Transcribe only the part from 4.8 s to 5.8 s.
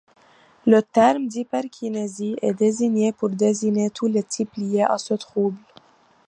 à ce trouble.